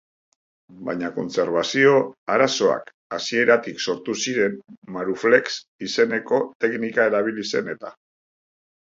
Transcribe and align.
Baina 0.85 1.11
kontserbazio 1.17 1.91
arazoak 2.37 2.89
hasieratik 3.19 3.85
sortu 3.87 4.17
ziren 4.25 4.59
maruflex 4.99 5.47
izeneko 5.91 6.45
teknika 6.67 7.11
erabili 7.15 7.51
zen 7.55 7.75
eta. 7.79 7.99